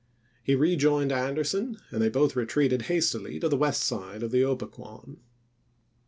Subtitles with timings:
[0.43, 5.17] He rejoined Anderson and they both retreated hastily to the west side of the Gpequon.